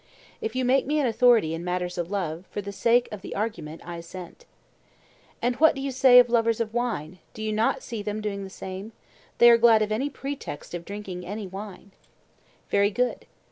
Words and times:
If 0.41 0.55
you 0.55 0.65
make 0.65 0.87
me 0.87 0.99
an 0.99 1.05
authority 1.05 1.53
in 1.53 1.63
matters 1.63 1.95
of 1.95 2.09
love, 2.09 2.47
for 2.49 2.59
the 2.59 2.71
sake 2.71 3.07
of 3.11 3.21
the 3.21 3.35
argument, 3.35 3.83
I 3.85 3.97
assent. 3.97 4.45
And 5.43 5.57
what 5.57 5.75
do 5.75 5.81
you 5.81 5.91
say 5.91 6.17
of 6.17 6.27
lovers 6.31 6.59
of 6.59 6.73
wine? 6.73 7.19
Do 7.35 7.43
you 7.43 7.53
not 7.53 7.83
see 7.83 8.01
them 8.01 8.19
doing 8.19 8.43
the 8.43 8.49
same? 8.49 8.93
They 9.37 9.47
are 9.51 9.59
glad 9.59 9.83
of 9.83 9.91
any 9.91 10.09
pretext 10.09 10.73
of 10.73 10.85
drinking 10.85 11.23
any 11.23 11.45
wine. 11.45 11.91
Very 12.71 12.89
good. 12.89 13.27